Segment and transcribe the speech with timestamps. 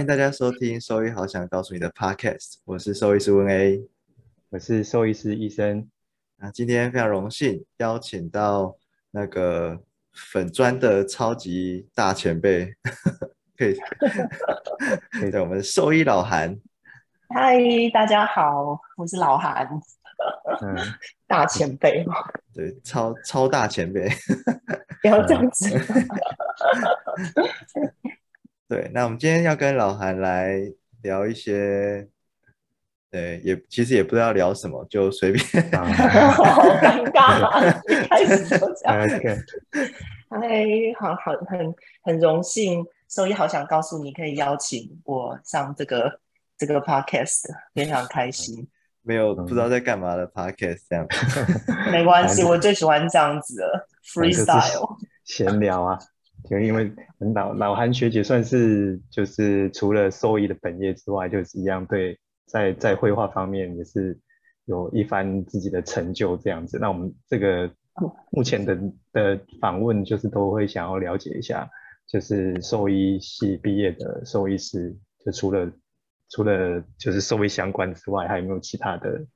[0.00, 3.86] 欢迎大家收听兽医好想告诉你的 Podcast，我是兽医师温 A，
[4.48, 5.86] 我是兽医师医生。
[6.38, 8.78] 那今天非常荣幸邀请到
[9.10, 9.78] 那个
[10.14, 12.74] 粉砖的超级大前辈，
[13.58, 13.76] 可以，
[15.30, 16.58] 对，我们兽医老韩。
[17.28, 17.58] 嗨，
[17.92, 19.68] 大家好，我是老韩，
[20.62, 20.78] 嗯，
[21.28, 22.14] 大前辈嘛，
[22.54, 24.08] 对，超超大前辈，
[25.02, 25.68] 不要这样子。
[28.70, 30.60] 对，那我们今天要跟老韩来
[31.02, 32.06] 聊一些，
[33.10, 35.44] 对，也其实也不知道聊什么，就随便。
[35.74, 35.84] 好
[36.80, 39.08] 尴尬，一开始就这样。
[40.30, 40.38] 嗨，
[41.00, 46.20] 好好，很很荣幸，所以好想告诉你，可以邀请我上这个
[46.56, 48.68] 这个 podcast，非常开心。
[49.02, 51.04] 没有不知道在干嘛的 podcast 这样。
[51.90, 55.98] 没关系，我最喜欢这样子的 freestyle，闲聊啊。
[56.48, 56.92] 就因为
[57.34, 64.18] 老老韩学姐算是就是除了兽医的本业之外，就是一样对在在绘画方面也是
[64.64, 66.78] 有一番自己的成就这样子。
[66.78, 67.70] 那我们这个
[68.30, 68.76] 目前的
[69.12, 71.68] 的访问就是都会想要了解一下，
[72.06, 75.70] 就是兽医系毕业的兽医师，就除了
[76.28, 79.26] 除了就是兽医相关之外，还有没有其他的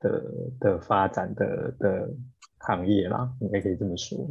[0.00, 0.24] 的
[0.60, 2.10] 的发展的的
[2.58, 3.32] 行业啦？
[3.40, 4.30] 应该可以这么说。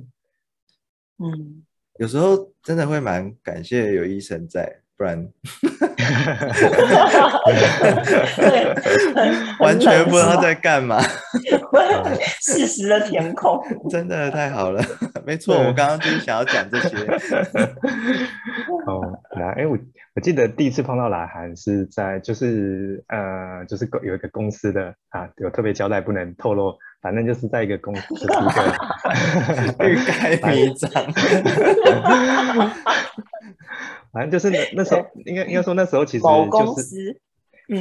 [1.17, 1.63] 嗯。
[1.99, 5.27] 有时候真的会蛮感谢有医生在，不然
[9.59, 11.01] 完全不知道在干嘛。
[12.41, 14.81] 事实的填空， 真的太好了。
[15.25, 16.95] 没错，我刚刚就是想要讲这些。
[18.87, 19.77] 哦，来哎，我
[20.15, 26.77] 我记得第一次碰到老韩是在就是呃就是有一个公司的啊，有特别交代不能透露。
[27.01, 28.13] 反正就是在一个公司，
[29.73, 30.89] 一个欲盖弥彰。
[34.11, 37.21] 反正就是那那时候，应该应该说那时候其实就是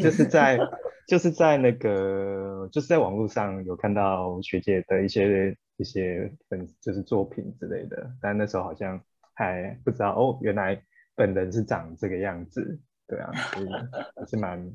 [0.03, 0.59] 就是在
[1.07, 9.01] 就是在那个就是在网络上有看到学姐的一些一些粉就是作品之类的，但那时候好像
[9.35, 10.81] 还不知道哦，原来
[11.17, 13.69] 本人是长这个样子，对啊，所以
[14.15, 14.71] 还是蛮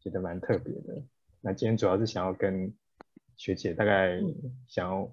[0.00, 1.02] 觉得蛮特别的。
[1.40, 2.72] 那今天主要是想要跟。
[3.36, 4.18] 学姐大概
[4.66, 5.10] 想要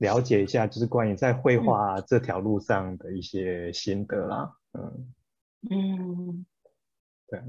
[0.00, 4.52] 了解一下，就是关于在绘画这条路上的一些心得啦。
[4.72, 5.12] 嗯
[5.70, 6.46] 嗯，
[7.28, 7.40] 对，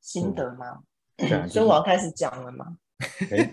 [0.00, 0.82] 心得吗？
[1.16, 2.76] 对， 所以我要开始讲了吗？
[3.30, 3.50] 哎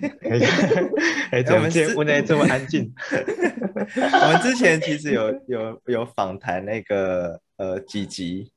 [1.32, 2.94] 哎，怎么今天问的这么安静？
[3.12, 8.52] 我们之前其实有有有访谈那个呃吉吉，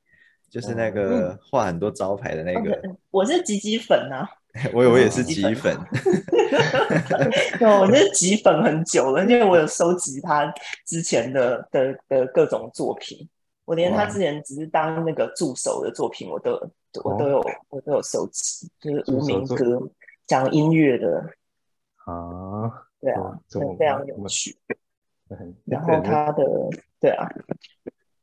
[0.49, 2.81] 就是那个画很多招牌的那个。
[3.09, 4.29] 我是吉吉粉啊。
[4.73, 5.77] 我我也是吉粉，
[7.59, 10.53] 我是吉粉很久了，因为我有收集他
[10.85, 13.27] 之前的的的各种作品，
[13.65, 16.51] 我连他之前只是当那个助手的作品，我都
[17.03, 19.81] 我都有我都有收集，就是无名歌
[20.25, 21.21] 讲音乐的
[22.05, 23.37] 啊，对啊，
[23.77, 24.57] 非常有趣。
[25.65, 26.43] 然后他的
[26.99, 27.27] 对啊，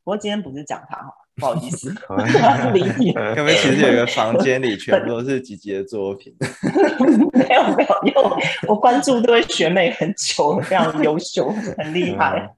[0.02, 1.14] 不过今天不是讲他哈。
[1.36, 1.88] 不好意思，
[2.74, 3.12] 理解。
[3.14, 6.34] 刚刚其实有一个房间里全部都是吉吉的作品。
[7.32, 8.22] 没有没有，因为
[8.68, 12.54] 我关注这位学妹很久，非常优秀，很厉害。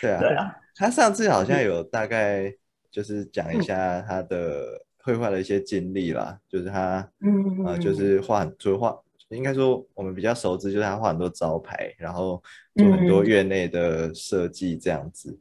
[0.00, 0.56] 对啊，对啊。
[0.76, 2.52] 他上次好像有大概
[2.90, 8.96] 就是讲一下他的绘画的一些经历啦，就是他嗯啊，就是画很多画，
[9.30, 12.40] 应该说我们比较熟知，就是他画很多招牌，然后
[12.76, 15.36] 做很多院内的设计这样子。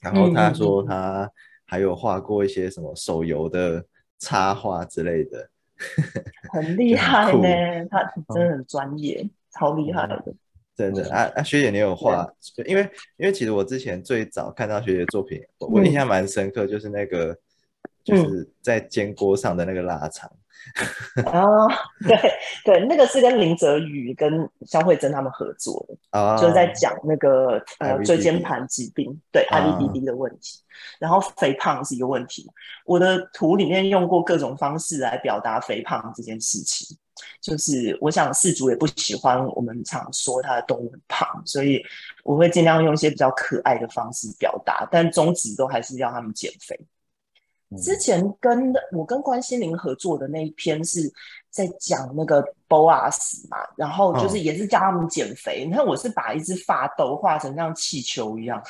[0.00, 1.30] 然后他说他。
[1.66, 3.84] 还有画过一些什么手游的
[4.18, 5.48] 插画之类的，
[6.52, 7.86] 很厉害呢。
[7.90, 8.02] 他
[8.34, 10.24] 真的很专业，超厉害的。
[10.76, 12.30] 真的啊啊，学姐你有画？
[12.66, 12.82] 因为
[13.16, 17.34] 因为其实我之前最早看到学姐作品，我印象蛮深刻，就是那个
[18.06, 20.30] 就是在煎锅上的那个腊肠。
[21.26, 21.68] 哦，
[22.06, 22.16] 对
[22.64, 30.60] 对，那个是跟林泽宇跟肖慧珍他们合作的，啊就是在讲那个呃椎间盘疾病，对 IBD 的问题，
[30.98, 32.50] 然后肥胖是一个问题。
[32.84, 36.96] 我的图里面用过各种方式来表达肥胖这件事情，
[37.40, 41.80] 就是我想事主也不喜欢我们常说他的动物很胖，所以
[42.24, 46.76] 我会尽量用一些比较可爱的方式表达，但宗旨都还是要他们减肥。
[47.82, 51.12] 之前跟我跟关心凌合作的那一篇是
[51.50, 55.64] 在讲那个 BOAS 嘛，然后就是也是教他们减肥。
[55.64, 58.62] 你看我是把一只发豆画成像气球一样，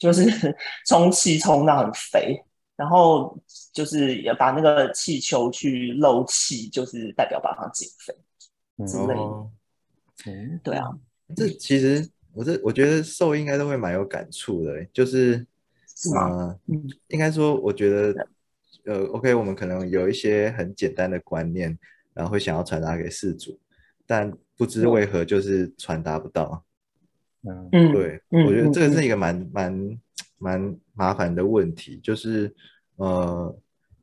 [0.00, 0.24] 就是
[0.88, 2.42] 充气充到很肥，
[2.74, 3.38] 然后
[3.70, 8.14] 就是也把那个气球去漏气，就是代表把它减肥
[8.86, 9.50] 之类的。
[10.26, 10.88] 嗯，对啊，
[11.36, 15.46] 这其实我这我觉得瘦应该都会蛮有感触的，就是
[15.94, 16.56] 是吗？
[16.66, 18.26] 嗯，应该说我觉得。
[18.84, 21.78] 呃，OK，我们可能有一些很简单的观念，
[22.14, 23.58] 然后会想要传达给事主，
[24.06, 26.64] 但不知为何就是传达不到。
[27.42, 29.98] 嗯，对，我觉得这个是一个蛮蛮
[30.38, 32.52] 蛮麻烦的问题，就是
[32.96, 33.56] 呃，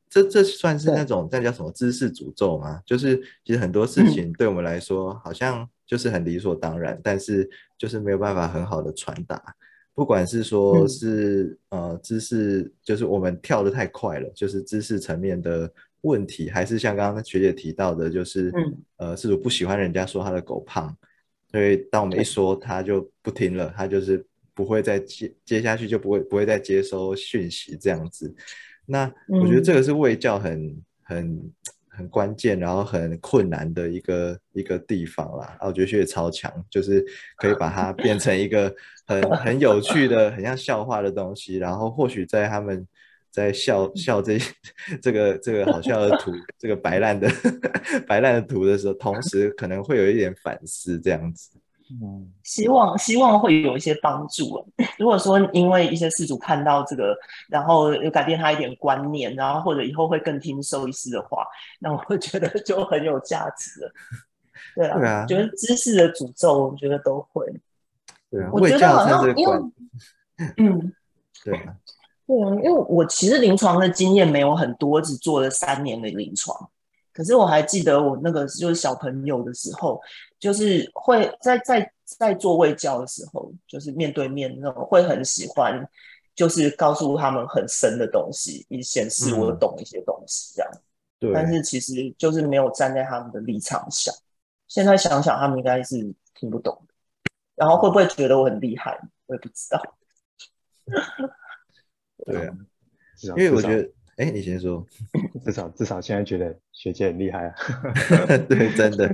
[0.08, 2.80] 这这算是那种那叫什么知识诅咒吗？
[2.86, 9.54] 就是其实很多事情对我们来说好像就是很理所当然，但是就是没有办法很好的传达。
[9.96, 15.72] 不管是说是呃知识，就是我们跳的太快了，就是知识层面的
[16.02, 18.52] 问题，还是像刚刚学姐提到的，就是
[18.98, 20.94] 呃，是主不喜欢人家说他的狗胖，
[21.50, 24.22] 所以当我们一说，他就不听了，他就是
[24.54, 28.32] 不会再接接下去，就不会不会再接收讯息这样子。
[28.84, 31.52] 那我觉得这个是卫教很很。
[31.96, 35.56] 很关键，然后很困难的一个一个地方啦。
[35.58, 37.04] 啊，我觉得学姐超强，就是
[37.36, 38.74] 可以把它变成一个
[39.06, 41.56] 很很有趣的、很像笑话的东西。
[41.56, 42.86] 然后或许在他们
[43.30, 44.38] 在笑笑这
[45.00, 47.28] 这个这个好笑的图，这个白烂的
[48.06, 51.50] 白烂的图的时候，同时可能会有一点反思这样子。
[51.88, 54.66] 嗯，希望希望会有一些帮助。
[54.98, 57.16] 如果说因为一些事主看到这个，
[57.48, 61.46] 然后有改变他一点观念，然后或者以后会更听兽医师的话，
[61.78, 63.92] 那我会觉得就很有价值了。
[64.74, 67.46] 对啊，觉得知识的诅咒，我觉得都会。
[68.30, 69.56] 对啊，我觉得好像因为，
[70.56, 70.92] 嗯，
[71.44, 71.76] 对啊，
[72.26, 76.68] 对啊，因为我其实临床的经验没有很多，只做了三年的临床。
[77.16, 79.98] 可是我还记得我那个就是小朋友的时候，
[80.38, 85.88] 就是会在在在做卫教的时候，就是面对面那种会很喜欢，
[86.34, 90.70] 就是告诉他们很深的东西，以显示我懂一些东西这样。
[91.18, 91.32] 对。
[91.32, 94.14] 但是其实就是没有站在他们的立场想。
[94.68, 95.96] 现在想想，他们应该是
[96.34, 96.92] 听不懂的。
[97.54, 99.00] 然后会不会觉得我很厉害？
[99.24, 99.82] 我也不知道。
[102.26, 102.54] 对啊，
[103.22, 103.95] 因为我觉得。
[104.16, 104.84] 哎，你先说。
[105.44, 107.54] 至少至少现在觉得学姐很厉害啊。
[108.48, 109.06] 对，真的。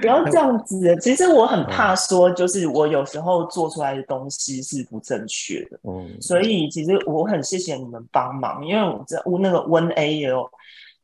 [0.00, 0.96] 不要这样子。
[1.00, 5.78] 其实我很怕说，就是我有时候做出来的东西是不正确的。
[5.84, 6.20] 嗯。
[6.20, 10.50] 所以其实我很谢谢你们帮忙，因为我这那个温 A 也有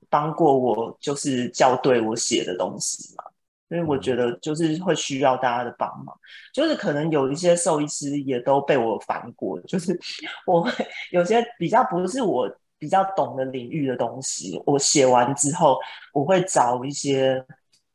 [0.09, 3.25] 帮过我，就是校对我写的东西嘛。
[3.69, 6.15] 所以我觉得就是会需要大家的帮忙，
[6.53, 9.99] 就是可能有一些兽医师也都被我烦过，就是
[10.47, 10.71] 我会
[11.11, 12.51] 有些比较不是我。
[12.83, 15.79] 比较懂的领域的东西，我写完之后，
[16.13, 17.41] 我会找一些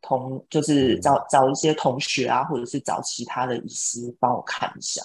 [0.01, 5.01] 同，就是找找一些同学啊，或者是找其他的医师帮我看一下，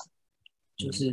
[0.76, 1.12] 就是，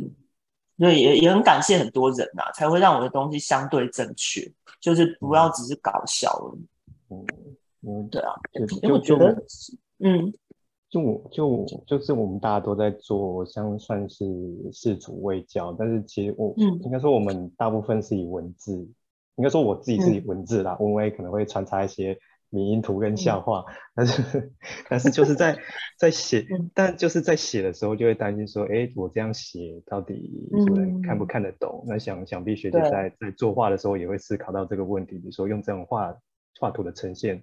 [0.78, 4.48] 对，也也很感谢很多人呐，才会让我的东西相对正确，
[4.80, 6.68] 就是不要只是搞笑而已。
[7.08, 7.26] 嗯
[7.82, 9.36] 嗯，对啊，因为我觉得，
[9.98, 10.32] 嗯。
[10.90, 14.24] 就我就就是我们大家都在做，像算是
[14.72, 18.76] 事主卫教，但是其实我应该说我们大部分是以文字，
[19.36, 24.52] 应该说我自己是以文字啦，文威可能会穿插一些迷音图跟笑话，但是
[24.88, 25.56] 但是就是在
[25.96, 26.44] 在写，
[26.74, 31.84] 但就是在写的时候就会担心说，哎，我这样写到底有人看不看得懂？
[31.86, 36.12] 那想想必学姐在在作画的时候也会思考到这个问题，比如说用这种画
[36.58, 37.40] 画图的呈现。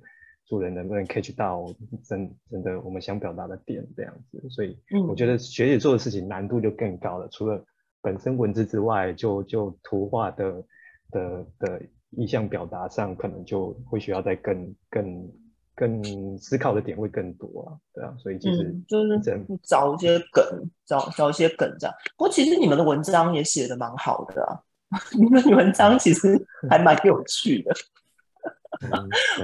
[0.48, 1.66] 做人能不能 catch 到
[2.06, 4.78] 真真的我们想表达的点这样子，所以
[5.08, 7.28] 我觉得学姐做的事情难度就更高了。
[7.30, 7.62] 除了
[8.02, 10.64] 本身文字之外，就就图画的
[11.12, 15.32] 的的意向表达上，可能就会需要再更更
[15.76, 18.16] 更思考的点会更多啊，对啊。
[18.18, 19.20] 所以其实就是
[19.62, 20.44] 找一些梗，
[20.86, 21.94] 找找一些梗这样。
[22.18, 24.58] 不过其实你们的文章也写的蛮好的啊，
[25.20, 27.76] 你们文章其实还蛮有趣的。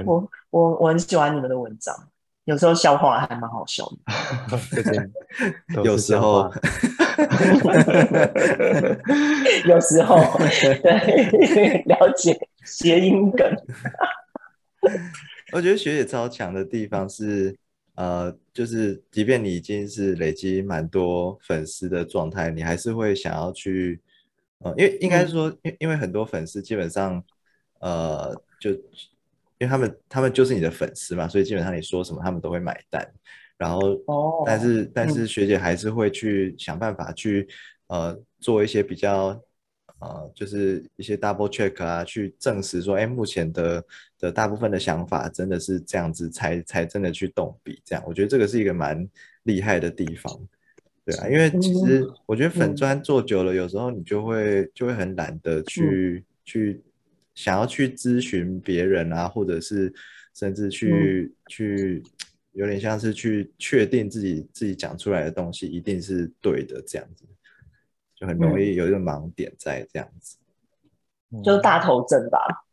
[0.04, 1.94] 我我我很喜欢你们的文章，
[2.44, 3.96] 有时候笑话还蛮好笑的。
[5.84, 6.44] 有时候，
[9.66, 10.16] 有时候，
[10.82, 13.56] 对，了解谐音梗。
[15.52, 17.56] 我觉得学姐超强的地方是，
[17.94, 24.00] 呃，就是即便你已经是累积蛮多粉丝的状态，你还是会想要去，
[24.58, 27.22] 呃，因为应该说，因因为很多粉丝基本上，
[27.80, 28.70] 呃，就。
[29.64, 33.02] 因为他们他们就是你的粉丝嘛，所以基本上你说什么他们都会买单。
[33.56, 37.48] 然后，哦，但是但是学姐还是会去想办法去
[37.86, 39.40] 呃做一些比较
[40.00, 43.82] 呃就是一些 double check 啊，去证实说，哎，目前的
[44.18, 48.04] 的大部分的想法真的是这样子，才才真的去动笔这样。
[48.06, 49.08] 我觉得这个是一个蛮
[49.44, 50.36] 厉害的地方，
[51.06, 56.82] 对啊，因为其实我觉得粉砖做久了，有时候你就会就会很懒得去去。
[57.34, 59.92] 想要去咨询别人啊，或者是
[60.34, 62.02] 甚至去去，
[62.52, 67.24] 有点像是去确定自己自己讲出来的东西一定是对的，这样子
[68.14, 70.38] 就很容易有一个盲点在这样子。
[71.42, 72.63] 就是大头症吧。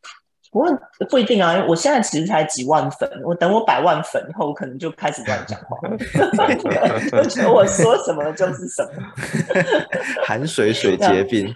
[0.51, 5.77] 不过不一定啊，我现在其实才几万粉，我等我百万粉以后，我可能就开始乱讲话，
[7.13, 9.01] 我觉得我说什么就是什么，
[10.25, 11.53] 含水水结冰，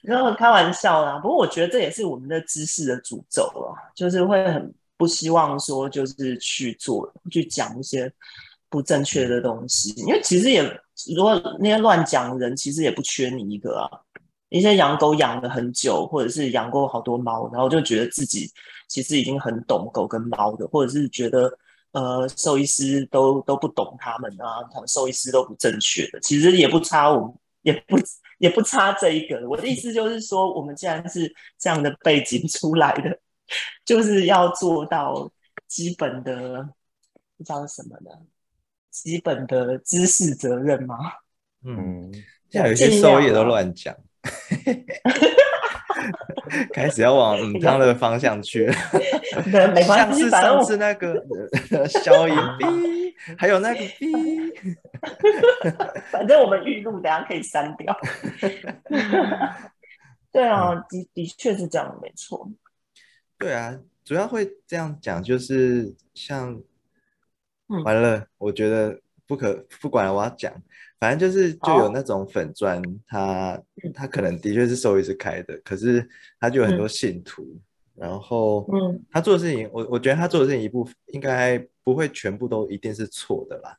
[0.00, 1.18] 然后开玩笑啦。
[1.18, 8.10] 不过我觉得这也是我们的知识的诅咒了，就是会很不希望说就是去做去讲一些
[8.70, 10.62] 不正确的东西，因为其实也
[11.14, 13.90] 如果那些乱讲人，其实也不缺你一个啊。
[14.52, 18.50] 一些养狗养了很久，或者是养过好多猫，然后就觉得自己
[18.86, 21.50] 其实已经很懂狗跟猫的，或者是觉得
[21.92, 27.96] 呃兽医师都都不懂他们啊，他们兽医师都不正确的，其实也不差我们，也不
[28.38, 29.48] 也不差这一个。
[29.48, 33.18] 我的意思就是说，我们既然是这样的背景 出来的，
[33.84, 35.32] 就是要做到
[35.66, 36.68] 基本的
[37.38, 38.10] 不知道什么呢？
[38.90, 40.96] 基本的知识责任吗？
[41.64, 42.12] 嗯，
[42.50, 43.96] 像有些兽医都乱讲。
[46.72, 48.74] 开始要往嗯汤的方向去了，
[49.86, 51.14] 像是上次那个
[51.88, 54.12] 消音 B，还有那个 B，
[56.10, 57.96] 反正我们预录，等下可以删掉。
[60.30, 62.48] 对啊，的的确是这样，没错。
[63.38, 66.60] 对啊，主要会这样讲，就是像
[67.84, 68.98] 完了，我觉得
[69.32, 70.52] 不可不管了，我要讲。
[71.00, 73.60] 反正就是就有那种粉砖，他
[73.94, 76.06] 他可能的确是收益是开的，可是
[76.38, 77.58] 他就有很多信徒，
[77.96, 83.76] 然后嗯，他做的事情，我我觉得他做的事情一部分应该不会全部都一定是错的啦，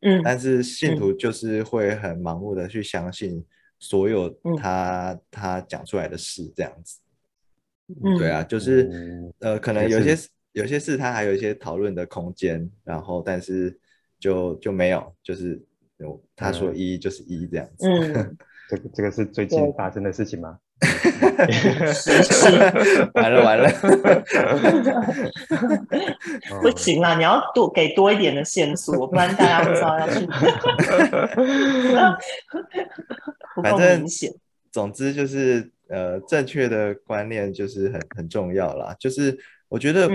[0.00, 3.42] 嗯，但是信徒就是会很盲目的去相信
[3.78, 6.98] 所有他他讲出来的事这样子，
[8.04, 10.14] 嗯，对啊，就是呃，可能有些
[10.52, 13.78] 有些事他还有一些讨论的空间，然后但是
[14.22, 15.60] 就就没有就是
[15.98, 16.22] 有。
[16.36, 18.36] 他说一就是一这样子，嗯，
[18.70, 20.58] 这个这个是最近发生的事情吗？
[23.14, 23.70] 完了 完了，
[26.60, 30.26] 不行啦，你要多给多一点的线索，不然大家不知道要去。
[33.62, 34.04] 反正
[34.72, 38.96] 总之就是呃，正确的观念就是很很重要啦。
[38.98, 39.38] 就是
[39.68, 40.10] 我觉得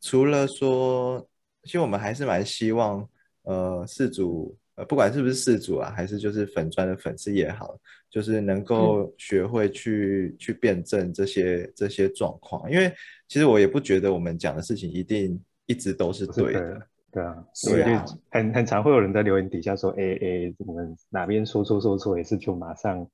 [0.00, 1.28] 除了说，
[1.64, 3.06] 其实我们还是蛮希望
[3.46, 4.54] 呃，事主。
[4.76, 7.74] 呃，不管是不是事主啊，还是就是粉砖的粉丝也好，
[8.10, 12.92] 就是能够学会去去辩证这些这些状况，因为
[13.26, 17.90] 其实我也不觉得我们讲的事情一定一直都是对的，对啊，所以就
[18.30, 23.08] 很很常会有人在留言底下说，哎哎，我们哪边说错说错，也是就马上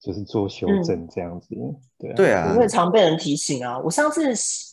[0.00, 1.48] 就是做修正这样子，
[1.98, 4.22] 对对啊，我也常被人提醒啊，我上次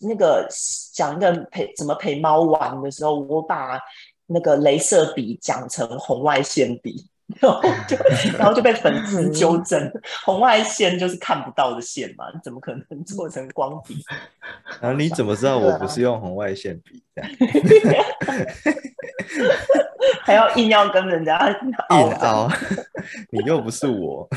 [0.07, 0.47] 那个
[0.93, 3.79] 讲一个陪怎么陪猫玩的时候，我把。
[4.27, 7.07] 那个镭射笔讲成红外线笔，
[7.41, 7.97] 然后就
[8.37, 9.91] 然后就被粉丝纠正，
[10.25, 14.03] 红外线就是看不到的线嘛，怎么可能做成光笔？
[14.81, 17.03] 然后你怎么知道我不是用红外线笔？
[20.21, 21.71] 还要硬要跟人家硬
[22.19, 22.49] 凹，
[23.31, 24.27] 你又不是我。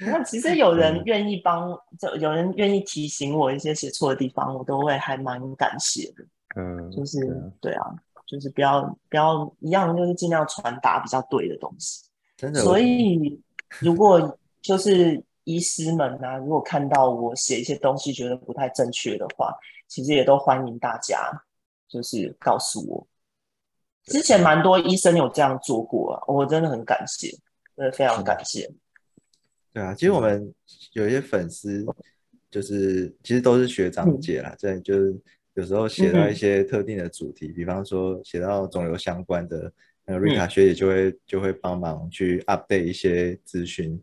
[0.00, 6.24] 那其实有人愿意帮，就有人愿意提醒我一些写错的地方，我都会还蛮感谢的。
[6.56, 7.18] 嗯，就是
[7.60, 7.84] 对啊。
[8.26, 12.04] 就是不要不要一样，就是尽量传达比较对的东西。
[12.36, 12.60] 真的。
[12.60, 13.40] 所以
[13.78, 19.54] 如果就是医师们啊，如果看到我写一些东西觉得不太正确的话，
[19.86, 21.30] 其实也都欢迎大家
[21.88, 23.06] 就是告诉我。
[24.04, 27.30] 之前蛮多医生有这样做过啊，我真的很感谢，
[27.76, 28.68] 真的非常感谢。
[29.72, 30.52] 对啊，其实我们
[30.92, 31.86] 有一些粉丝，
[32.50, 35.16] 就是其实都是学长姐啦，这就是。
[35.56, 39.72] 有时候写到一些特定的主题，比方说写到肿瘤相关的，
[40.06, 44.00] 那瑞卡学姐就会就会帮忙去 update 一些资讯，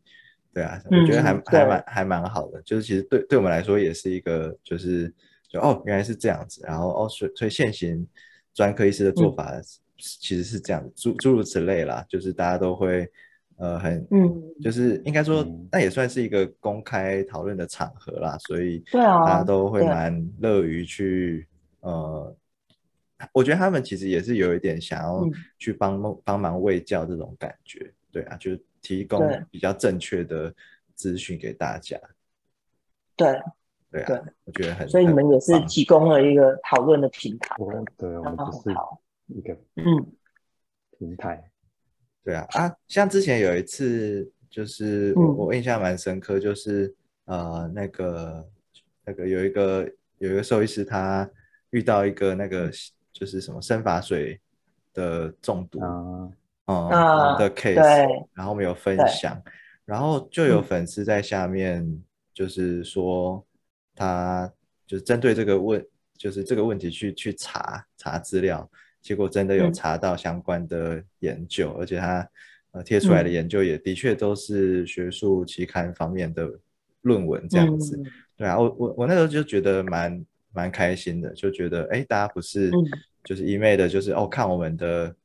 [0.54, 5.14] 对啊，我觉得还还蛮还蛮好的，就是其实对对我们来说也是一个就是
[5.50, 8.06] 就哦原来是这样子，然后哦所所以现行
[8.54, 9.52] 专科医师的做法
[9.98, 13.10] 其实是这样诸诸如此类啦，就是大家都会。
[13.58, 21.48] 呃，很，嗯，就是应该说，那也算是一个公开讨论的场合啦，所以对啊，大家都会蛮乐于去，
[21.82, 22.36] 呃，
[23.32, 25.24] 我觉得他们其实也是有一点想要
[25.60, 30.54] 去帮忙帮忙喂教这种感觉，对啊，就是提供比较正确的
[30.96, 31.98] 资讯给大家，
[33.16, 33.40] 对，
[33.92, 37.56] 对啊，我觉得很，所以你们也是提供了一个讨论的平台，
[37.98, 38.70] 对，我们只是
[39.28, 40.14] 一个嗯。
[41.00, 41.50] 平台。
[42.24, 46.94] 对啊啊，像之前有一次，就是我我印象蛮深刻，就是
[47.25, 48.48] 呃那个
[49.06, 51.30] 那个有一个有一个兽医师，他
[51.72, 52.72] 遇到一个那个
[53.12, 54.39] 就是什么生发水
[54.94, 56.89] 的中毒，嗯
[57.38, 59.42] 的 case，然后我们有分享，
[59.84, 62.01] 然后就有粉丝在下面
[62.34, 63.46] 就是说，
[63.94, 64.50] 他
[64.88, 65.86] 就是针对这个问，
[66.18, 68.70] 就是这个问题去去查查资料，
[69.04, 72.28] 结果真的有查到相关的研究，而且他
[72.72, 76.50] 呃贴出来的研究也的确都是学术期刊方面的
[77.02, 78.02] 论文这样子。
[78.36, 82.72] 对啊，我我我那时候就觉得蛮蛮开心的，就觉得哎，大家不是
[83.24, 85.16] 就是一昧的，就是哦看我们的。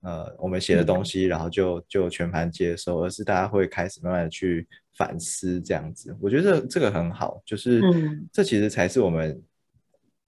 [0.00, 6.16] 呃，我们写的东西，然后就就全盘接受，而是大家会开始慢慢的去反思这样子。
[6.20, 7.82] 我觉得这个很好，就是
[8.32, 9.42] 这其实才是我们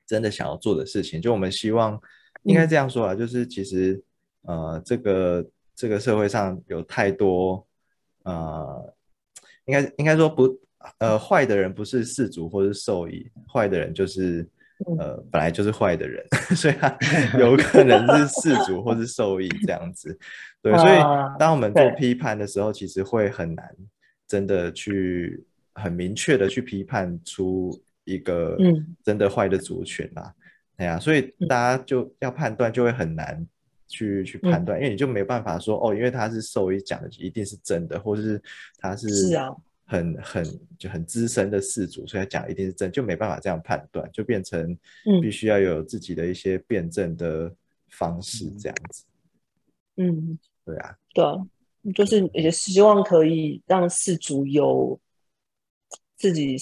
[0.08, 1.22] 真的想要做的事情。
[1.22, 1.98] 就我们希望
[2.42, 4.02] 应该这样说啊，就是其实
[4.42, 7.66] 呃，这个这个社会上有太多
[8.24, 8.94] 呃，
[9.64, 10.58] 应该应该说不
[10.98, 14.48] 呃，坏的人不是世主或是受益，坏的人就是。
[14.98, 16.24] 呃，本来就是坏的人，
[16.56, 16.88] 所以他
[17.38, 20.18] 有可能是事主或是受益这样子。
[20.62, 20.96] 对，所以
[21.38, 23.76] 当我们做批判的时候，其实会很难
[24.26, 25.44] 真的去
[25.74, 28.56] 很明确的去批判出一个
[29.04, 30.34] 真的坏的族群啦。
[30.80, 33.46] 哎呀，所以大家就要判断就会很难
[33.86, 38.42] 去去判断，因为你就没办法说哦，因为他是兽医讲的一定是真的，或者是
[38.78, 39.54] 他是是啊。
[39.84, 44.78] 很很就很资深的事主，所以他讲一定是真，就没办法这样判断，就变成
[45.20, 47.52] 必须要有自己的一些辩证的
[47.90, 49.04] 方式，这样子。
[49.96, 51.34] 嗯，对啊，对啊，
[51.92, 54.96] 就是也希望可以让事主有
[56.16, 56.56] 自己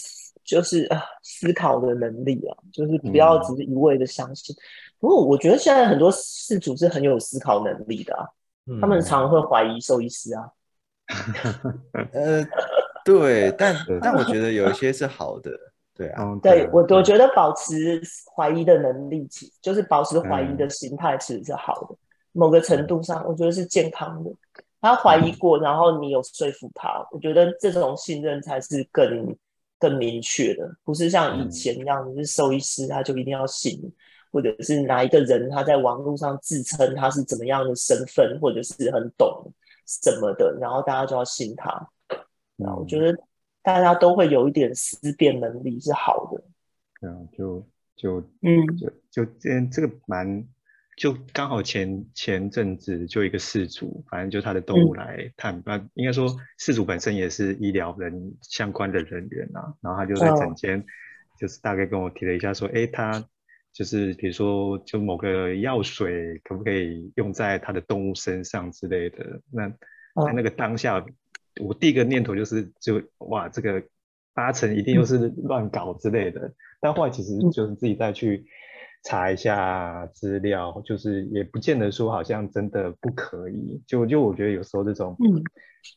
[0.48, 4.56] 就是啊思考的能力啊，就是不要只是一味的相信。
[4.98, 8.26] 不过我觉得现在很多事主是很有思考能力的啊，
[8.80, 10.48] 他们常会怀疑兽医师啊。
[12.12, 12.44] 呃。
[13.04, 15.50] 对，但但我觉得有一些是好的，
[15.94, 18.02] 对啊，对我我觉得保持
[18.36, 21.96] 怀疑的能力，其就是保持怀疑的心态，其实是好的。
[22.32, 24.30] 某个程度上，我觉得是健康的。
[24.82, 29.34] 他怀疑过，然后你有说服他，我觉得这种信任才是更
[29.78, 33.80] 更明确的，不是像以前一样，你是兽医师，他就一定要信，
[34.32, 39.52] 或者是哪一个人他在网络上自称他是怎么样的身份，或者是很懂
[39.86, 41.88] 什么的，然后大家就要信他。
[42.56, 43.16] 那我觉得
[43.62, 46.42] 大家都会有一点思辨能力是好的。
[47.00, 47.64] 嗯，就
[47.94, 50.44] 就嗯，就就这这个蛮，
[50.98, 60.84] 就刚好前前阵子就一个事主，反正就他的动物来探，那应该说事主本身也是医疗人相关的人员啊，然后他就在诊间，
[61.38, 63.24] 就是大概跟我提了一下，说，哎，他
[63.72, 69.68] 就是比如说就某个药水可不可以用在他的动物身上之类的，那
[70.26, 71.04] 在那个当下。
[71.60, 73.82] 我第一个念头就是，就哇，这个
[74.32, 76.54] 八成一定又是乱搞之类的。
[76.80, 78.46] 但后来其实就是自己再去
[79.08, 83.82] 查一下资料，就是也不见得说好像真的不可以。
[83.86, 85.42] 就就我觉得有时候这种，嗯，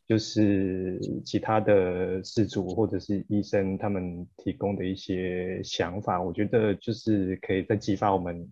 [0.07, 8.49] 就是其他的事主或者是医生他们提供的一些想法，我觉得就是可以再激发我们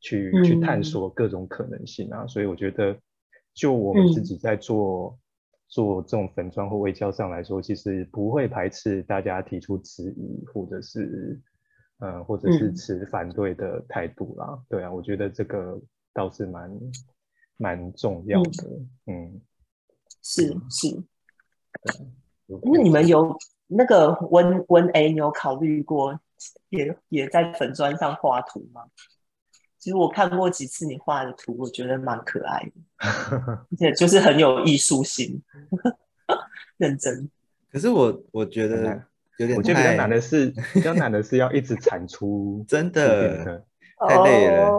[0.00, 2.26] 去去探索各种可能性啊。
[2.26, 2.94] 所以我觉得，
[3.54, 5.18] 就我们自己在做。
[5.66, 11.40] 做这种粉砖或微教上来说，其实不会排斥大家提出质疑，或者是，
[12.04, 14.62] 呃，或者是持反对的态度啦。
[14.68, 15.80] 对啊，我觉得这个
[16.12, 16.70] 倒是蛮
[17.56, 18.68] 蛮重要的。
[19.06, 19.40] 嗯，
[20.22, 21.02] 是是。
[22.62, 23.34] 那你们有
[23.66, 26.20] 那个温温 A，你有考虑过
[26.68, 28.82] 也也在粉砖上画图吗？
[29.78, 35.42] 其实我看过几次你画的图，我觉得蛮可爱的， 而且就是很有艺术性，
[36.76, 37.30] 认真。
[37.70, 39.02] 可是我我觉得
[39.38, 43.64] 有点，我觉得比较难的是，比较难的是要一直产出， 真的
[44.08, 44.70] 太累了。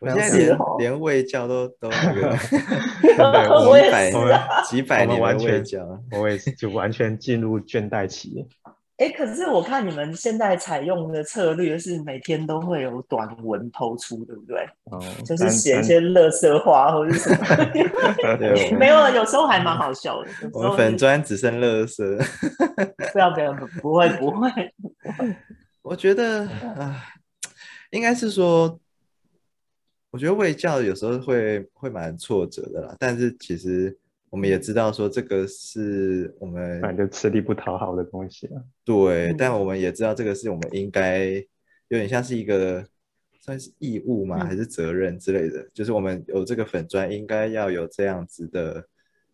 [0.00, 2.56] 我现在连连喂教都都那个 几
[3.90, 4.12] 百
[4.64, 8.46] 几百年完全教，我也是就完全进入倦怠期。
[8.98, 14.58] 哎，可是我看你们现在采用的策略是每天都会有短文投出，对不对？
[14.90, 17.38] 哦，就是写一些乐色话或者什么。
[18.76, 20.30] 没有，有时候还蛮好笑的。
[20.52, 22.18] 我们粉砖只剩乐色。
[23.12, 24.50] 不要不要，不会不会。
[25.82, 26.44] 我觉得
[26.76, 27.04] 啊，
[27.90, 28.80] 应该是说，
[30.10, 33.96] 我觉得喂教有时候会会蛮挫折的啦，但是其实。
[34.30, 38.62] 我们也知道说这个是我们反正吃力不讨好的东西啊。
[38.84, 41.34] 对，但我们也知道这个是我们应该
[41.88, 42.86] 有点像是一个
[43.40, 45.66] 算是义务嘛，还是责任之类的。
[45.72, 48.86] 就是我们有这个粉砖，应该要有这样子的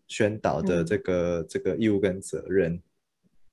[0.07, 2.81] 宣导的这个这个义务跟责任。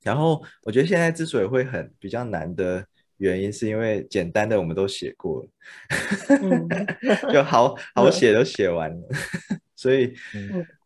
[0.02, 2.86] 然后我觉得现在之所以会很比较难的
[3.22, 5.48] 原因是因为简单的我们都写过了，
[7.32, 9.08] 就好 好写都写完了，
[9.76, 10.12] 所以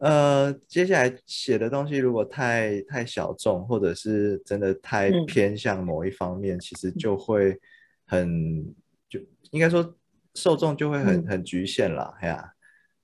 [0.01, 7.59] 呃，接下来写的东西如果太太小众，或者是真的太偏向某一方面，其实就会
[8.05, 8.63] 很
[9.09, 9.19] 就
[9.51, 9.97] 应该说
[10.35, 12.53] 受众就会很很局限了，哎呀，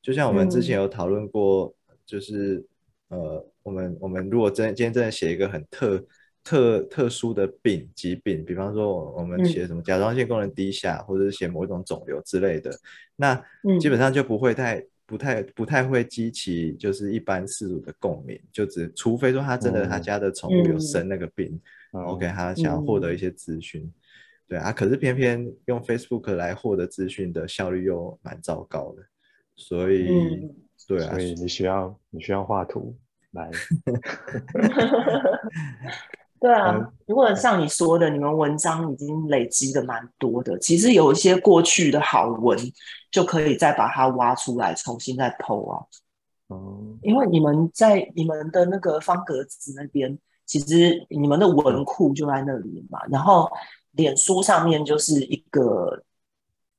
[0.03, 2.63] 就像我们之前有讨论过，就是
[3.09, 6.05] 呃，我们我们如果真今天真的写一个很特。
[6.45, 12.71] 特特殊的病疾病，比方说我们写什么甲状腺功能低下，或者是写某一种肿瘤之类的，
[13.17, 13.35] 那
[13.81, 21.61] 基本上就不会太不太不太会激起就是一般事主的共鸣，就只除非说他真的他家的宠物有生那个病
[21.93, 23.89] ，OK，他想要获得一些资讯，
[24.49, 29.03] 对啊，可是偏偏用 Facebook 来获得资讯的效率又蛮糟糕的，
[29.55, 30.09] 所以
[30.89, 32.97] 对啊，所以你需要你需要画图
[33.31, 33.51] 来。
[36.43, 36.75] 对啊，
[37.07, 42.59] 如果像你说的，你们文章已经累积的蛮多的，其实有一些过去的好文，
[43.13, 45.87] 就可以再把它挖出来，重新再剖啊。
[46.49, 52.99] 哦，因为你们在你们的那个方格子那边，其实你们的文库就在那里嘛。
[53.09, 53.49] 然后
[53.93, 56.03] 脸书上面就是一个，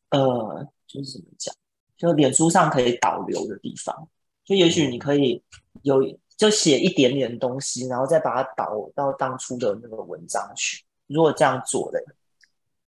[0.09, 1.55] 呃，就是怎么讲，
[1.95, 4.09] 就脸书上可以导流的地方，
[4.43, 5.41] 就也许你可以
[5.83, 6.03] 有。
[6.43, 10.83] 就写一点点东西，然后再把它导到当初的那个文章去。
[11.07, 12.03] 如果这样做的，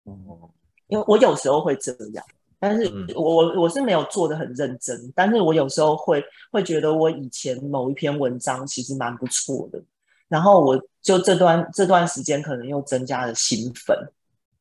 [0.05, 0.49] 哦，
[0.87, 2.25] 因为我有时候会这样，
[2.59, 9.79] 但是我我我是没有做的很认真，但是我有时候会会觉得我以前某一篇文章其实蛮不错的，
[10.27, 13.95] 然后我就这段这段时间可能又增加了新粉，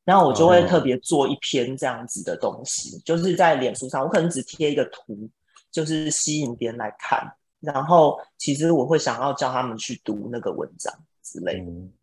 [0.04, 5.30] 然后我就会特别做一篇这样子的东西，就是在脸书上，我可能只贴一个图，
[5.72, 7.34] 就是吸引别人来看。
[7.63, 11.63] 然后，其实我会想要叫他们去读那个文章之类的。
[11.63, 11.93] 嗯，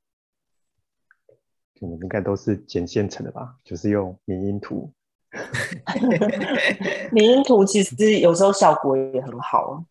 [2.01, 3.57] 应该都是剪现成的吧？
[3.63, 4.91] 就是用民音图。
[7.13, 9.85] 民音图其实有时候效果也很好。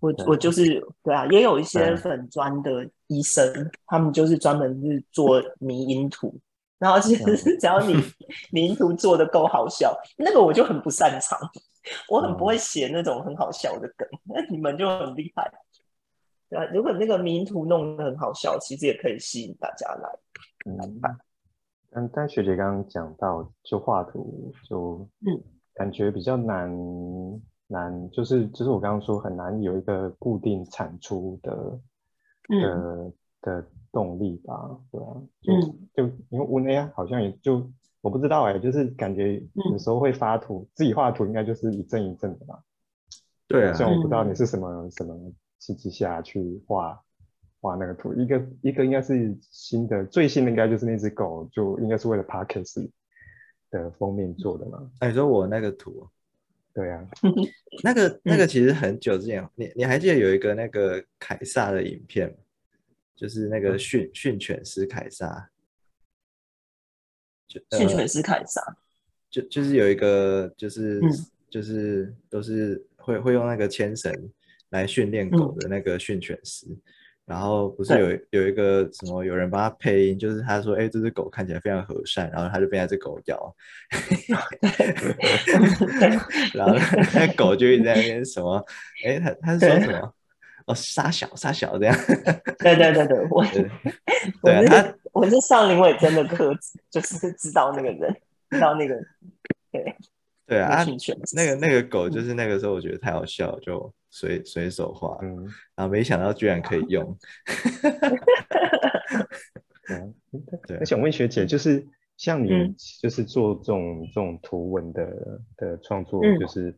[0.00, 6.32] 我我就是对啊，也有一些粉专的医生，他们就是专门是做民音图。
[6.78, 8.00] 然后其实只要你
[8.52, 11.36] 民音图做的够好笑，那个我就很不擅长。
[12.08, 15.50] 我很不会写那种很好笑的梗，那你们就很厉害，
[16.48, 20.18] 对啊，如果那个名图弄得很好笑，其实也可以吸引大家来。
[20.66, 21.00] 嗯，
[21.90, 25.40] 但但学姐刚刚讲到，就画图就嗯，
[25.74, 26.70] 感觉比较难
[27.66, 31.80] 难，就是就是我刚刚说很难有一个固定产出的
[32.48, 35.52] 的的动力吧，对啊，就
[35.94, 37.70] 就因为我那样好像也就。
[38.00, 42.62] 我不知道哎，就是感觉有时候会发图，自己画图应该就是一阵一阵的吧。
[43.46, 45.14] 对啊，虽然我不知道你是什么什么
[45.58, 47.00] 契机下去画
[47.60, 52.88] 画那个图，一个一个应该是新的，最新的应该就是那只狗，就应该是为了 Parkes
[53.70, 54.90] 的封面做的嘛。
[55.00, 56.08] 哎，你说我那个图？
[56.74, 57.04] 对啊，
[57.82, 62.32] 那个那个其实很久之前，你你还记得有一个那个凯撒的影片
[63.16, 65.50] 就是那个训训犬师凯撒。
[67.48, 68.60] 训犬师凯撒，
[69.30, 71.00] 就就是有一个，就是
[71.50, 74.12] 就是都是会会用那个牵绳
[74.70, 76.66] 来训练狗的那个训犬师，
[77.24, 83.54] 然后不是有有一个什么有人帮他配音，就是他说，哎，这只狗看起来非常和善，然后他就被那只狗咬
[86.54, 86.76] 然后
[87.14, 88.62] 那狗就一直在那边什么，
[89.06, 90.14] 哎，他他是说什么？
[90.68, 91.96] 哦，杀小杀小这样，
[92.60, 93.44] 对对对对，我
[94.42, 94.66] 对。
[94.68, 94.94] 他。
[95.14, 96.54] 我是上林伟真的课，
[96.90, 98.14] 就是知道那个人，
[98.50, 98.94] 知道那个，
[99.72, 99.96] 对
[100.46, 100.86] 对啊，
[101.34, 105.34] 那个那个狗就是那个时候我觉得太好笑，就随随手画，嗯，
[105.74, 107.18] 然后没想到居然可以用，
[109.90, 110.14] 嗯，
[110.68, 110.84] 对。
[110.84, 111.84] 想问学姐，就是
[112.16, 116.72] 像你就是做这种这种图文的的创作，就是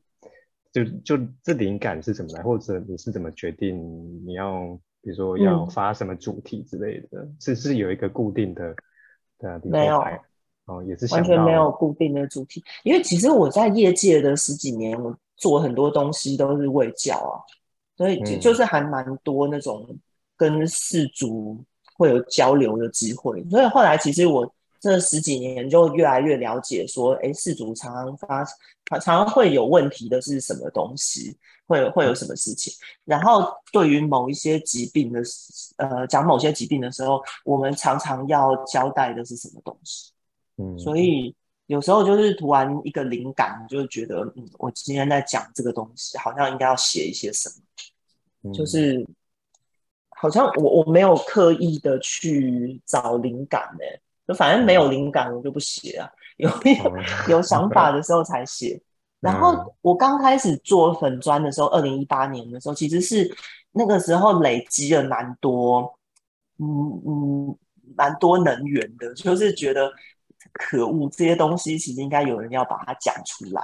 [0.73, 3.77] 就就这灵感是怎么来，或者你是怎么决定
[4.27, 4.79] 你要？
[5.03, 8.75] 比如说要发什么主题之类的，是是有一个固定的，
[9.39, 9.99] 对啊，没有
[10.67, 17.41] 哦，也是完全没有固定的主题，因为其实我在业界的十几年，我做很多东西都是为教啊，
[17.97, 19.89] 所以就就是还蛮多那种
[20.37, 21.65] 跟氏族
[21.97, 24.55] 会有交流的机会，所以后来其实我。
[24.81, 28.43] 这十几年就越来越了解，说，哎，氏族常常发，
[28.99, 32.73] 常常会有问题的是什么东西，会会有什么事情。
[33.05, 35.21] 然后对于某一些疾病的，
[35.77, 40.13] 呃，讲某些疾病的时候，我们常常要交代的是什么东西。
[40.57, 41.35] 嗯，所以
[41.67, 47.51] 有时候就是突然一个灵感，就觉得，嗯，我今天在讲这个东西，好像应该要写一些什
[48.43, 49.07] 么，就是
[50.09, 53.85] 好像我我没有刻意的去找灵感呢。
[54.31, 56.97] 就反正没有灵感我就不写啊，有有
[57.29, 58.81] 有想法的时候才写。
[59.19, 63.31] 然后我刚开始做粉砖的时候，二零一八年的时候，其实是
[63.73, 65.99] 那个时候累积了蛮多，
[66.59, 67.59] 嗯嗯，
[67.97, 69.93] 蛮多能源的，就是觉得
[70.53, 73.63] 可恶，这些东西其实应该有人要把它讲出来，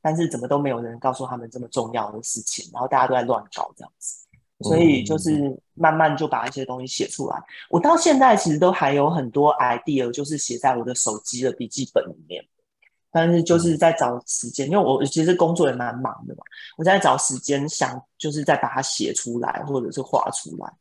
[0.00, 4.24] 但是怎么都没有人告诉他们这么重要的事情，然后大家都在乱搞这样子，
[4.64, 7.40] 所以就是慢慢就把一些东西写出来。
[7.70, 12.44] 我到现在其实都还有很多 idea，就是写在我的手机的笔记本里面。
[13.16, 16.42] 但是就是在找时间，因为我其实工作也蛮忙的嘛，
[16.76, 20.72] 我在找时间想，就是再把它写出来或者是画出来。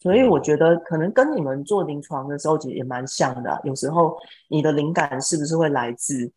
[0.00, 3.60] 所以我觉得可能跟你们做临床的时候其实也蛮像的。
[3.62, 4.16] 有时候
[4.48, 6.32] 你的灵感是不是会来自，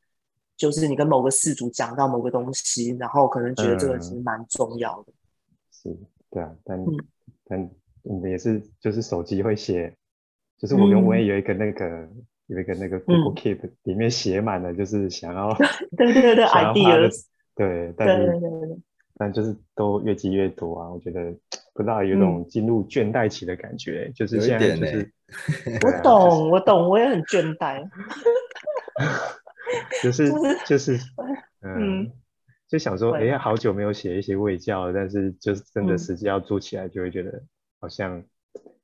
[0.56, 5.13] 就是你跟某个事主讲到某个东西，然后可能觉得这个其实蛮重要的。
[5.72, 5.98] 是，
[6.34, 6.84] 对啊，但
[7.46, 7.72] 但
[8.30, 9.96] 也是就是手机会写，
[10.58, 12.10] 就是我跟我也有一个那个。
[12.48, 15.56] 有一个那个 Google Keep 里面写满了，就是想要
[15.96, 17.10] 对对对 idea，
[17.56, 18.41] 对，但是
[19.15, 20.91] 但就是都越积越多啊！
[20.91, 21.34] 我觉得
[21.74, 25.13] 不知道有种进入倦怠期的感觉，就是现在就是
[25.86, 27.82] 我懂我懂，我也很倦怠，
[30.04, 30.30] 就是
[30.65, 31.00] 就是
[31.62, 32.12] 嗯，
[32.73, 37.39] 就想说哎，好久没有写一些卫教，但是就是真的实际要做起来，就会觉得
[37.79, 38.23] 好像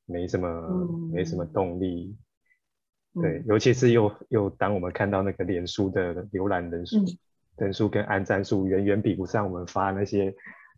[0.06, 2.15] 没什么没什么动力。
[3.19, 7.04] 对，尤其是又又当我们看到那个脸书的浏览人数、
[7.58, 10.32] 人数跟按赞数远远比不上我们发那些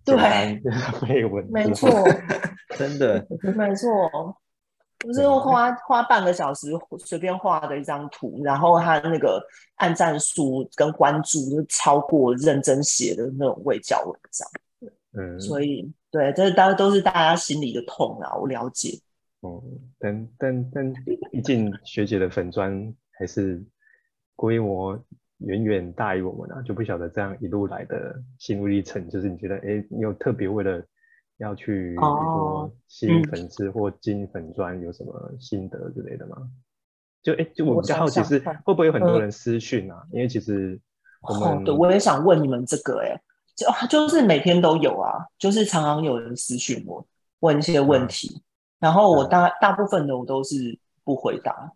[0.06, 1.90] 对绯闻， 没错，
[2.80, 4.38] 真的没错，
[5.04, 9.42] 就是花花半个小时随便画的一张图，然后他那个
[9.76, 14.48] 按赞数跟关注就超过认真写的那种未教文章，
[15.14, 19.00] 嗯，所以对，这大家都是大家心里的痛啊，我了解。
[19.42, 19.64] 哦，
[19.98, 20.94] 但但但，
[21.32, 23.60] 毕竟学姐的粉砖还是
[24.36, 24.94] 规模
[25.40, 30.80] 远远大于我们啊，就不晓得这样一路来的心路历程，就是你觉得，哎，你有特别为了
[31.42, 36.38] 要去说吸引粉丝或进粉砖有什么心得之类的吗？
[37.24, 40.04] 就哎，就我比较好奇是会不会有很多人私讯啊？
[40.12, 40.80] 因为其实
[41.22, 43.22] 我们，对，我也想问你们这个，哎，
[43.56, 47.06] 就就是每天都有啊，就是常常有人私讯我
[47.42, 48.42] 问一些问题。
[48.80, 51.72] 然后我大大部分的我都是不回答，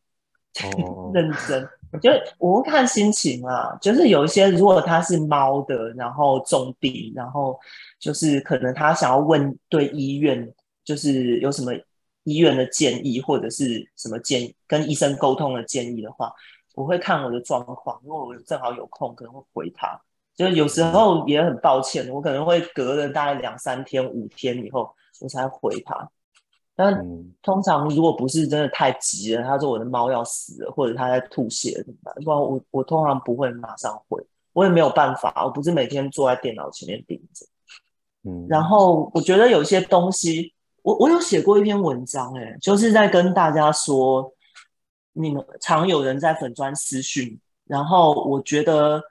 [1.14, 3.78] 认真，我觉得我会看心情啊。
[3.82, 7.60] 就是有一些如果他是猫的，然后重病，然后
[8.00, 11.72] 就是可能他想要问对医院，就是有什么
[12.24, 16.34] 医院的建议或者是什么建跟医生沟通的建议的话，
[16.74, 20.00] 我会看我的状况，如果我正好有空，可能会回他。
[20.36, 26.10] 就有时候也很抱歉，我可能会隔了大概两三天、五天以后，我才回他。
[26.78, 27.02] 但
[27.42, 32.14] 通常如果不是真的太急了，他说我的猫要死了，或者他在吐血怎么办？
[32.16, 37.46] 不然我我通常不会马上回，我也没有办法，我不是每天坐在电脑前面盯着。
[38.24, 44.34] 嗯，然后我觉得有些东西，我我有写过一篇文章，哎，就是在跟大家说，
[45.14, 49.02] 你们常有人在粉砖私讯，然后我觉得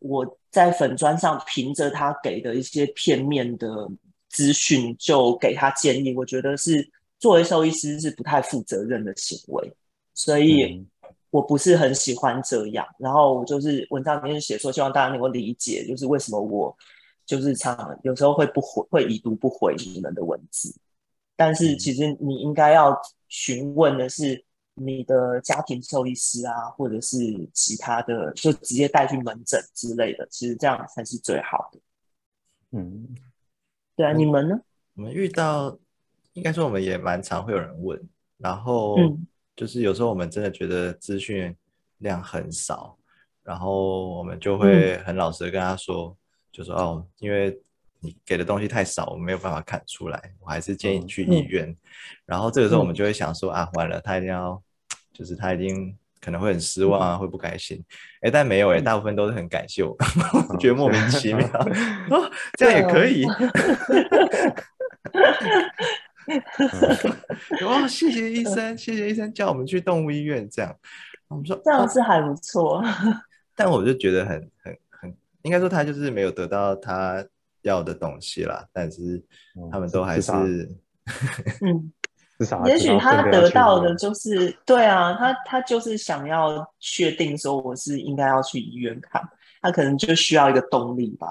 [0.00, 3.88] 我在粉砖上凭着他给的一些片面的
[4.28, 6.90] 资讯就给他建议，我觉得是。
[7.26, 9.76] 作为兽医师是不太负责任的行为，
[10.14, 10.86] 所以
[11.30, 12.86] 我不是很喜欢这样。
[13.00, 16.72] 然后我就是文章里面写说，希望大家能够理解，就是为什么我
[17.24, 20.72] 就是常有时候会不回，会已读不回你们的文字。
[21.34, 27.16] 但是其实你应该要询问的是你的家庭兽医师啊，或者是
[27.52, 30.24] 其他的，就直接带去门诊之类的。
[30.30, 31.80] 其实这样才是最好的。
[32.70, 33.16] 嗯，
[33.96, 34.60] 对啊，你们呢？
[34.94, 35.76] 我们遇到。
[36.36, 37.98] 应该说我们也蛮常会有人问，
[38.36, 38.96] 然后
[39.56, 41.56] 就是有时候我们真的觉得资讯
[41.98, 42.96] 量很少，
[43.42, 46.14] 然后我们就会很老实的跟他说，
[46.52, 47.58] 就说哦，因为
[48.00, 51.74] 你给的东西太少，我没有办法看出来，我还是建议你去医院。
[52.26, 54.62] 然后这个时候我们就会想说啊，完了，他一定要，
[55.14, 57.82] 就是他一定可能会很失望啊，会不开心。
[58.20, 59.96] 哎，但没有哎，大部分都是很感谢我，
[60.60, 61.48] 觉得莫名其妙，
[62.10, 63.24] 哦，这样也可以。
[67.66, 67.86] 哇！
[67.86, 70.74] 谢谢医生，谢谢医生叫我们去动物医院，这样
[71.28, 72.82] 我们说这样是还不错。
[73.54, 77.24] 但我就觉得很很很，应该说他就是没有得到他
[77.62, 78.66] 要的东西啦。
[78.72, 79.22] 但是
[79.70, 80.32] 他们都还是
[81.62, 81.92] 嗯，
[82.66, 89.22] 也许他得到的就是对啊，他他就是想要确定说我是应该要去医院看，
[89.62, 91.28] 他可能就需要一个动力吧。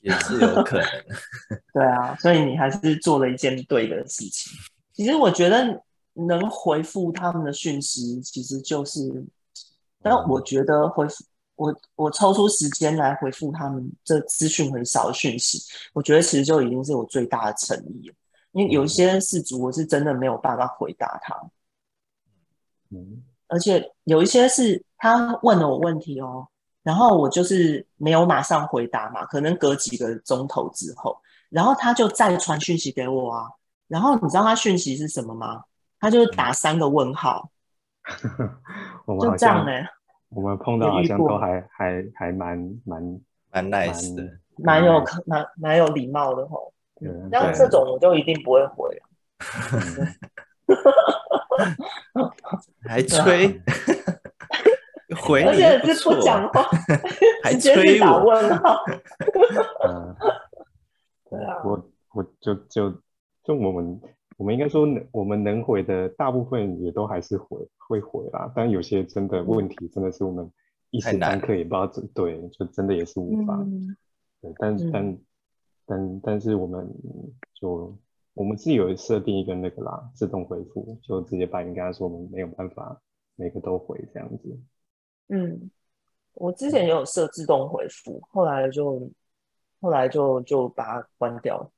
[0.00, 0.86] 也是有可能，
[1.72, 4.52] 对啊，所以你还是做了一件对的事情。
[4.92, 5.82] 其实我觉得
[6.14, 9.24] 能回复他们的讯息，其实就是，
[10.02, 11.24] 但我觉得回复
[11.56, 18.14] 我我抽出时间来回复他们这资讯很少的讯息，我觉得其实就已经是我最大的诚意了。
[18.52, 21.36] 因为有一些事主，我是真的没有办法回答他，
[22.90, 26.48] 嗯，而且有一些是他问了我问题哦，
[26.90, 31.16] 然后我就是没有马上回答嘛，可能隔几个钟头之后，
[31.48, 33.46] 然后他就再传讯息给我啊，
[33.86, 35.62] 然后你知道他讯息是什么吗？
[36.00, 37.48] 他就打三个问号，
[39.22, 39.70] 就这样呢。
[40.30, 43.20] 我们碰到好像都还还还蛮蛮
[43.52, 46.74] 蛮 nice 的，蛮有蛮蛮有礼貌的吼。
[47.30, 49.00] 像这种我就一定不会回，
[52.82, 53.62] 还催
[55.30, 56.62] 回，而且是不讲话，
[57.44, 58.76] 还催我问号。
[61.30, 62.90] 对啊，我我就就
[63.44, 64.00] 就我们。
[64.36, 70.50] 我们应该说能，我们能回的大部分也都还是回会回啦，但有些真的问题，真的是我们
[70.88, 73.62] 一时半刻也不知道怎对，就真的也是无法。
[74.40, 75.18] 对，但但
[75.84, 76.90] 但但是我们
[77.52, 77.94] 就
[78.32, 82.98] 我们是有设定一个那个啦，自动回复，就直接把你跟他说，我们没有办法
[83.36, 84.58] 每个都回这样子。
[85.32, 85.70] 嗯，
[86.34, 89.08] 我之前也有设自动回复，后来就
[89.80, 91.70] 后来就就把它关掉。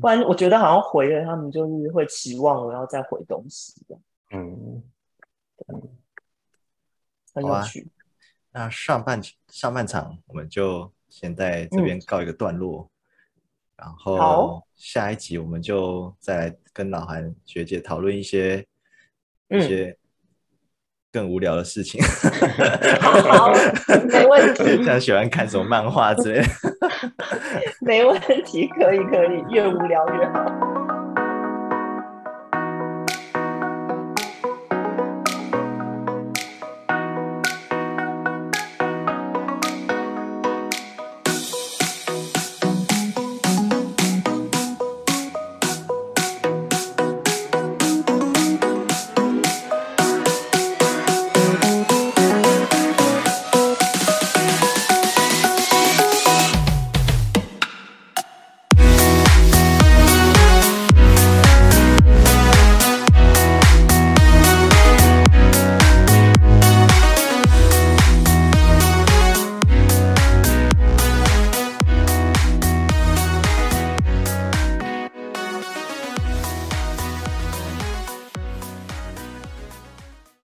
[0.00, 3.98] 不然我觉得好像回了，他们就是会期望我要再回东西的。
[4.30, 4.82] 嗯，
[7.34, 7.88] 很有趣。
[8.52, 12.88] 那上半上半场我们就先在这边告一个段落，
[13.74, 18.64] 然后下一集我们就再来跟老韩学姐讨论一些
[19.48, 19.96] 一些。
[21.12, 22.00] 更无聊的事情，
[23.00, 23.52] 好，
[24.10, 24.84] 没问题。
[24.84, 26.48] 像喜欢看什么漫画之类的，
[27.82, 30.79] 没问题，可以可以，越无聊越好。